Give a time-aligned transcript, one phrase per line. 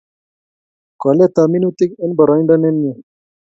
[1.01, 2.93] koletap minutik eng boroindo nemie